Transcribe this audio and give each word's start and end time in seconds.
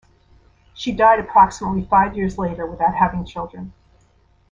She 0.73 0.93
died 0.93 1.19
approximately 1.19 1.83
five 1.85 2.17
years 2.17 2.35
later 2.39 2.65
without 2.65 2.95
having 2.95 3.23
children. 3.23 3.71